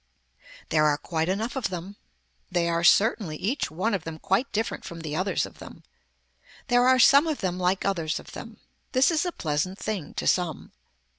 [0.69, 1.95] There are quite enough of them.
[2.51, 5.83] They are certainly each one of them quite different from the others of them.
[6.69, 8.57] There are some of them like others of them.
[8.93, 10.71] This is a pleasant thing to some.